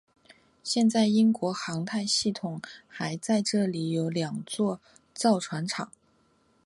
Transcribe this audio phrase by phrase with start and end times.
[0.63, 4.81] 现在英国航太系统还在这里有两座
[5.13, 5.91] 造船厂。